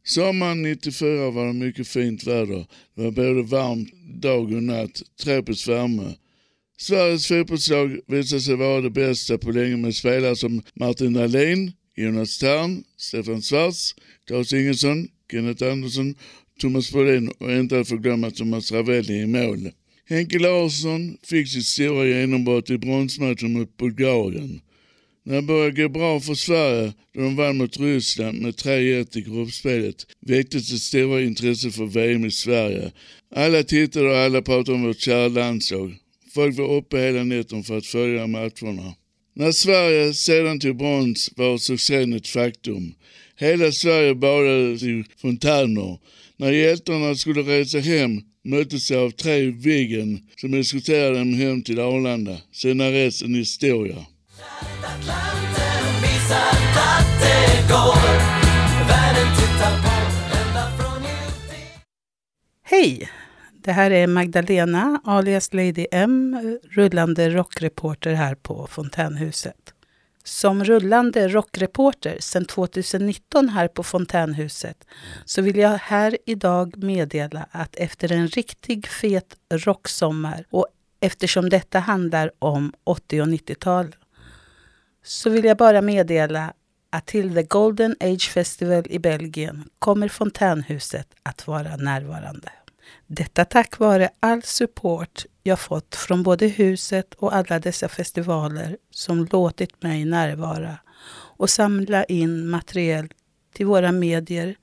[0.04, 2.66] Sommaren 94 var det mycket fint väder.
[2.94, 6.14] Det var både varmt dag och natt, tropisk värme.
[6.80, 12.38] Sveriges fotbollslag visade sig vara det bästa på länge med spelare som Martin Dahlin, Jonas
[12.38, 13.94] Tern, Stefan Schwarz,
[14.26, 16.14] Claes Ingesson, Kenneth Andersson,
[16.60, 19.70] Thomas Brolin och inte att förglömma Thomas Ravelli i mål.
[20.08, 24.60] Henke Larsson fick sitt stora genombrott i bronsmatchen mot Bulgarien.
[25.24, 29.20] När det började gå bra för Sverige då de vann mot Ryssland med 3-1 i
[29.20, 32.92] gruppspelet väcktes det stora intresse för VM i Sverige.
[33.34, 35.96] Alla tittade och alla pratade om vårt kära landslag.
[36.34, 38.94] Folk var uppe hela natten för att följa matcherna.
[39.34, 42.94] När Sverige sedan tog brons var succén ett faktum.
[43.36, 45.98] Hela Sverige badades i fontäner.
[46.36, 51.80] När hjältarna skulle resa hem möttes jag av tre Viggen som eskorterade dem hem till
[51.80, 52.36] Arlanda.
[52.52, 54.06] Sen är resten historia.
[62.62, 63.08] Hej!
[63.68, 66.36] Det här är Magdalena alias Lady M,
[66.70, 69.74] rullande rockreporter här på Fontänhuset.
[70.24, 74.84] Som rullande rockreporter sedan 2019 här på Fontänhuset
[75.24, 80.66] så vill jag här idag meddela att efter en riktig fet rocksommar och
[81.00, 83.96] eftersom detta handlar om 80 och 90-tal
[85.04, 86.52] så vill jag bara meddela
[86.90, 92.50] att till The Golden Age Festival i Belgien kommer Fontänhuset att vara närvarande.
[93.10, 99.28] Detta tack vare all support jag fått från både huset och alla dessa festivaler som
[99.32, 100.78] låtit mig närvara
[101.10, 103.12] och samla in material
[103.52, 104.56] till våra medier,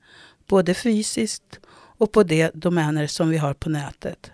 [0.46, 4.30] både fysiskt och på de domäner som vi har på nätet.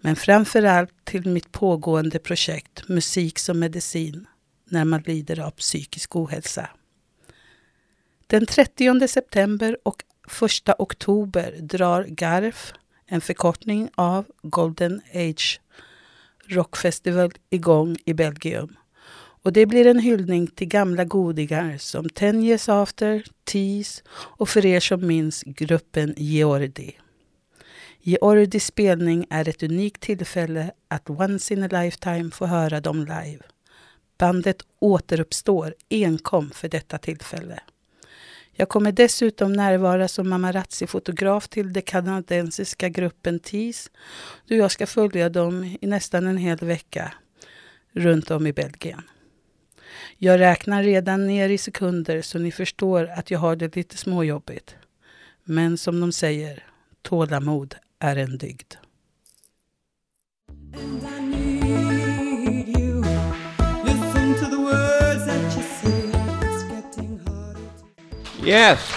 [0.00, 4.26] Men framför allt till mitt pågående projekt Musik som medicin
[4.64, 6.68] när man lider av psykisk ohälsa.
[8.26, 10.02] Den 30 september och
[10.68, 12.72] 1 oktober drar GARF,
[13.12, 15.60] en förkortning av Golden Age
[16.46, 18.76] Rock Festival, igång i Belgien.
[19.42, 24.66] Och det blir en hyllning till gamla godingar som Ten Years After, Tease och för
[24.66, 26.92] er som minns gruppen Geordi.
[28.02, 33.42] Geordis spelning är ett unikt tillfälle att once in a lifetime få höra dem live.
[34.18, 37.60] Bandet återuppstår enkom för detta tillfälle.
[38.60, 43.90] Jag kommer dessutom närvara som mamarazzi-fotograf till den kanadensiska gruppen TIS
[44.46, 47.14] då jag ska följa dem i nästan en hel vecka
[47.92, 49.02] runt om i Belgien.
[50.16, 54.76] Jag räknar redan ner i sekunder så ni förstår att jag har det lite småjobbigt.
[55.44, 56.64] Men som de säger,
[57.02, 58.74] tålamod är en dygd.
[68.44, 68.92] Yes!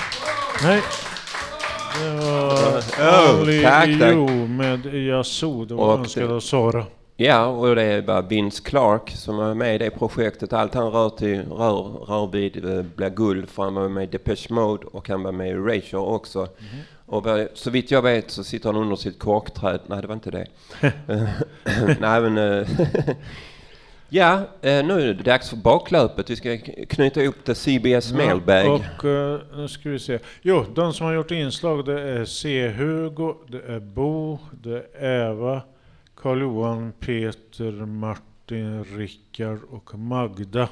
[0.63, 0.81] Nej.
[2.03, 4.49] Det var Oh, tack, tack.
[4.49, 5.65] Med Yazoo.
[5.65, 6.85] Det var Och önskad av Sara.
[7.17, 10.53] Ja, och det är bara Vince Clark som är med i det projektet.
[10.53, 14.07] Allt han rör, till, rör, rör vid eh, blir guld för han var med i
[14.07, 16.39] Depeche Mode och han var med i Erasure också.
[16.39, 16.79] Mhm.
[17.05, 19.79] Och vad- så vitt jag vet så sitter han under sitt korkträd.
[19.87, 20.47] Nej, det var inte det.
[21.99, 22.65] Nej, men...
[24.13, 26.29] ja, eh, nu är det dags för baklöpet.
[26.29, 26.57] Vi ska
[26.89, 28.81] knyta ihop det CBS mailbag.
[28.99, 30.19] Och eh, nu ska vi se.
[30.41, 35.61] Jo, de som har gjort inslag det är C-Hugo, det är Bo, det är Eva,
[36.15, 40.69] Karl-Johan, Peter, Martin, Rickard och Magda.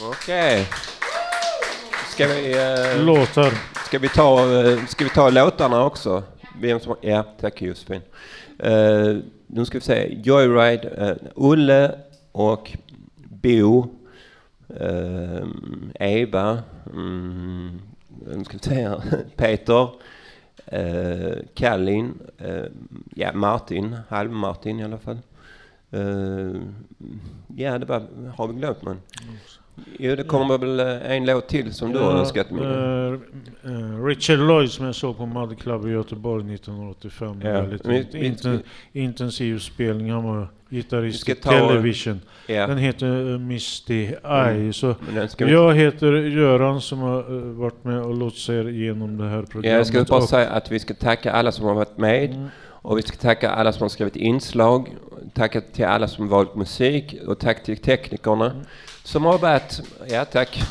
[0.00, 0.66] Okej.
[2.10, 2.52] Ska vi...
[2.52, 3.52] eh, Låtar.
[3.86, 6.22] Ska vi ta, eh, ska vi ta låtarna också?
[6.60, 8.00] Vem som, ja, tack Josefin.
[8.66, 10.20] Uh, nu ska vi se.
[10.24, 11.98] Joyride, eh, Olle
[12.38, 12.76] och
[13.16, 13.86] Bo.
[14.80, 16.62] Ehm, Eva.
[16.92, 17.80] Mm,
[18.44, 19.00] ska.
[19.36, 19.88] Peter.
[20.66, 22.14] Eh, Kallin.
[22.38, 22.64] eh,
[23.14, 23.96] ja, Martin.
[24.08, 25.18] Halv-Martin i alla fall.
[25.90, 26.60] Eh,
[27.56, 29.00] ja, det var, har vi glömt någon?
[29.22, 29.36] Mm.
[29.98, 32.64] Jo, det kommer väl eh, en låt till som du har önskat mig.
[32.64, 33.12] eh,
[33.64, 37.40] eh, Richard Lloyd som jag såg på Mud Club i Göteborg 1985.
[37.44, 38.62] Ja, Väldigt vi- vi- inten,
[38.92, 40.10] intensiv spelning.
[40.12, 42.20] Han var gitarrist i Television.
[42.46, 42.66] Ja.
[42.66, 44.50] Den heter eh, Misty Eye.
[44.50, 44.72] Mm.
[44.72, 44.94] Så
[45.28, 49.24] ska vi- jag heter Göran som har eh, varit med och lotsat er igenom det
[49.28, 49.76] här Ja, programmet.
[49.78, 52.30] jag ska bara säga att vi ska tacka alla som har varit med.
[52.30, 52.46] Mm.
[52.66, 54.88] Och vi ska tacka alla som har skrivit inslag.
[55.34, 57.14] Tacka till alla som valt musik.
[57.26, 58.52] Och tack till teknikerna.
[59.08, 59.80] Som har varit...
[60.08, 60.62] Ja, tack.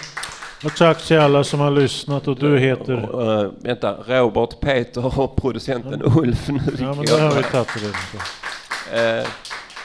[0.64, 3.10] Och tack till alla som har lyssnat och du heter?
[3.10, 6.48] Och, eh, vänta, Robert, Peter och producenten Ulf.
[6.48, 8.96] Nu Ja, men det jag har vi tagit så.
[8.96, 9.26] Eh,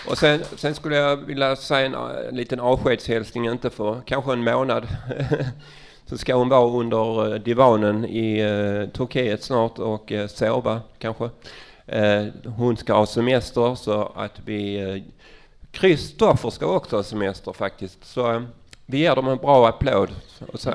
[0.07, 4.43] och sen, sen skulle jag vilja säga en, eh, liten avskedshälsning, inte för kanske en
[4.43, 4.87] månad.
[6.05, 11.29] så ska hon vara under divanen i eh, Turkiet snart och eh, sova kanske.
[11.85, 15.03] Eh, hon ska ha semester så att vi...
[15.73, 18.05] Kristoffer ska också ha semester faktiskt.
[18.05, 18.41] Så eh,
[18.85, 20.09] vi ger dem en bra applåd.
[20.53, 20.73] Och så,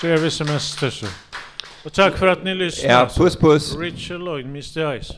[0.00, 1.06] Trevlig semester så.
[1.84, 2.94] Och tack för att ni lyssnade.
[2.94, 3.76] Ja, puss, puss.
[3.76, 5.12] Richard Lloyd, Mr Ice.